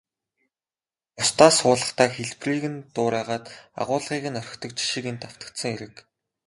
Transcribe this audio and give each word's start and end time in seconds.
Бусдаас 1.15 1.55
хуулахдаа 1.61 2.09
хэлбэрийг 2.13 2.65
нь 2.73 2.79
дуурайгаад, 2.93 3.45
агуулгыг 3.81 4.25
нь 4.29 4.39
орхидог 4.41 4.71
жишиг 4.77 5.05
энд 5.11 5.21
давтагдсан 5.23 5.71
хэрэг. 5.73 5.95